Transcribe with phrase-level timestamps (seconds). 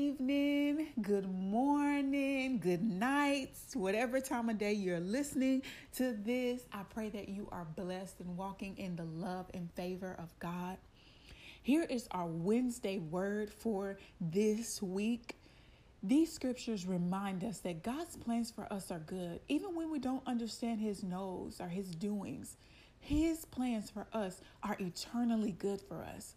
[0.00, 5.60] Evening, good morning, good nights, whatever time of day you're listening
[5.96, 6.62] to this.
[6.72, 10.78] I pray that you are blessed and walking in the love and favor of God.
[11.62, 15.36] Here is our Wednesday word for this week.
[16.02, 20.26] These scriptures remind us that God's plans for us are good, even when we don't
[20.26, 22.56] understand His knows or His doings.
[23.00, 26.36] His plans for us are eternally good for us.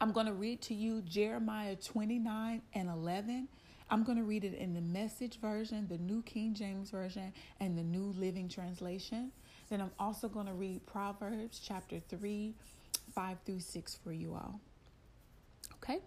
[0.00, 3.48] I'm going to read to you Jeremiah 29 and 11.
[3.90, 7.76] I'm going to read it in the message version, the New King James Version, and
[7.76, 9.32] the New Living Translation.
[9.70, 12.54] Then I'm also going to read Proverbs chapter 3,
[13.12, 14.60] 5 through 6 for you all.
[15.82, 15.98] Okay?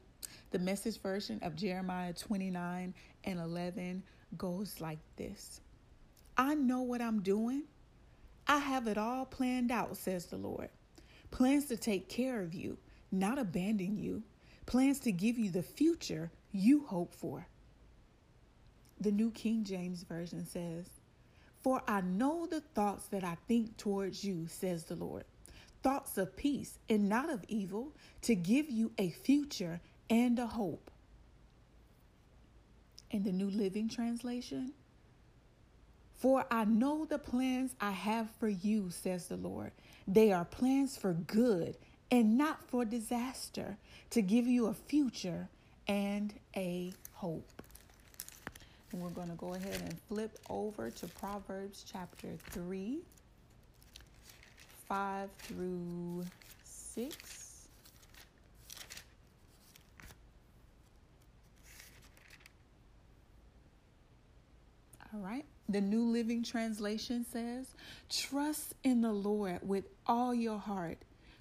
[0.52, 2.94] The message version of Jeremiah 29
[3.26, 4.04] and 11
[4.38, 5.60] goes like this
[6.38, 7.64] I know what I'm doing.
[8.48, 10.70] I have it all planned out, says the Lord.
[11.30, 12.78] Plans to take care of you
[13.12, 14.24] not abandon you,
[14.66, 17.48] plans to give you the future you hope for.
[19.00, 20.86] The New King James Version says,
[21.62, 25.24] For I know the thoughts that I think towards you, says the Lord,
[25.82, 30.92] thoughts of peace and not of evil, to give you a future and a hope.
[33.10, 34.74] In the New Living Translation,
[36.14, 39.72] for I know the plans I have for you, says the Lord.
[40.08, 41.76] They are plans for good
[42.12, 43.78] and not for disaster,
[44.10, 45.48] to give you a future
[45.88, 47.50] and a hope.
[48.92, 53.00] And we're going to go ahead and flip over to Proverbs chapter 3,
[54.90, 56.26] 5 through
[56.66, 57.68] 6.
[65.14, 65.46] All right.
[65.70, 67.68] The New Living Translation says,
[68.10, 70.98] Trust in the Lord with all your heart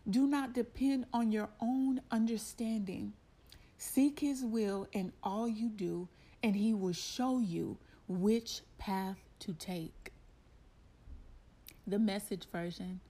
[0.09, 3.13] do not depend on your own understanding.
[3.77, 6.09] Seek His will in all you do,
[6.43, 7.79] and He will show you
[8.09, 10.13] which path to take.
[11.87, 13.01] The message version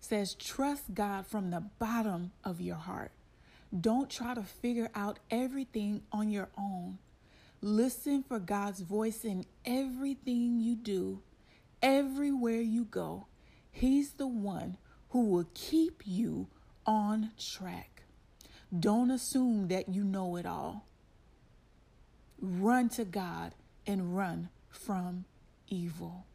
[0.00, 3.12] says, Trust God from the bottom of your heart.
[3.78, 6.98] Don't try to figure out everything on your own.
[7.60, 11.20] Listen for God's voice in everything you do,
[11.82, 13.26] everywhere you go.
[13.72, 14.76] He's the one
[15.10, 16.48] who will keep you
[16.84, 18.02] on track.
[18.78, 20.86] Don't assume that you know it all.
[22.40, 23.54] Run to God
[23.86, 25.24] and run from
[25.68, 26.26] evil.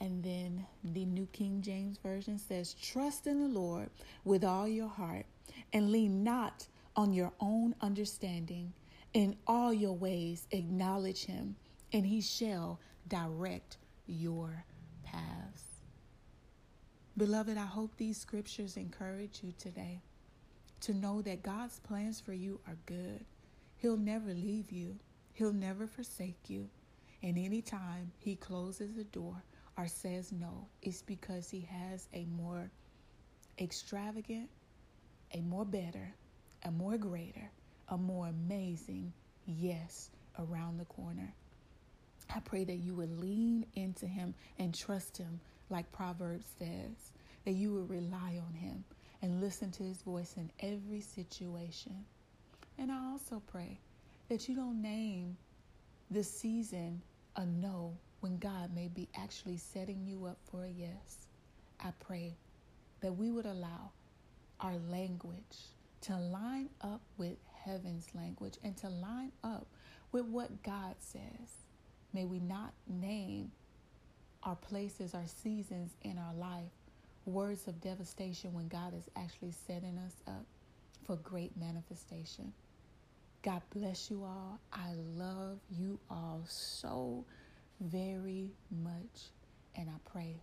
[0.00, 3.90] And then the New King James Version says, Trust in the Lord
[4.24, 5.26] with all your heart
[5.72, 6.66] and lean not
[6.96, 8.72] on your own understanding.
[9.14, 11.56] In all your ways, acknowledge him,
[11.92, 12.78] and he shall
[13.08, 14.64] direct your.
[17.18, 20.02] Beloved, I hope these scriptures encourage you today
[20.82, 23.24] to know that God's plans for you are good.
[23.74, 24.94] He'll never leave you,
[25.32, 26.68] He'll never forsake you.
[27.20, 29.42] And anytime He closes a door
[29.76, 32.70] or says no, it's because He has a more
[33.58, 34.48] extravagant,
[35.34, 36.14] a more better,
[36.66, 37.50] a more greater,
[37.88, 39.12] a more amazing
[39.44, 41.34] yes around the corner.
[42.32, 45.40] I pray that you would lean into Him and trust Him
[45.70, 47.12] like Proverbs says,
[47.44, 48.84] that you will rely on Him
[49.22, 52.04] and listen to His voice in every situation.
[52.78, 53.78] And I also pray
[54.28, 55.36] that you don't name
[56.10, 57.02] the season
[57.36, 61.26] a no when God may be actually setting you up for a yes.
[61.80, 62.36] I pray
[63.00, 63.92] that we would allow
[64.60, 65.56] our language
[66.02, 69.66] to line up with heaven's language and to line up
[70.12, 71.64] with what God says.
[72.12, 73.52] May we not name
[74.48, 76.70] our places, our seasons in our life,
[77.26, 80.46] words of devastation when God is actually setting us up
[81.04, 82.54] for great manifestation.
[83.42, 84.58] God bless you all.
[84.72, 87.26] I love you all so
[87.78, 89.32] very much.
[89.76, 90.36] And I pray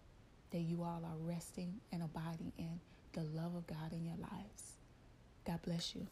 [0.51, 2.79] that you all are resting and abiding in
[3.13, 4.73] the love of God in your lives.
[5.47, 6.05] God bless you.